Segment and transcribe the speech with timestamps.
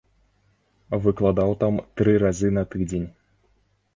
[1.03, 3.07] Выкладаў там тры разы на тыдзень.